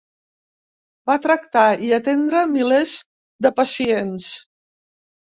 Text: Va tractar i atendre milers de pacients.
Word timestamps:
Va 1.09 1.17
tractar 1.25 1.65
i 1.87 1.91
atendre 1.97 2.41
milers 2.53 2.93
de 3.47 3.51
pacients. 3.59 4.31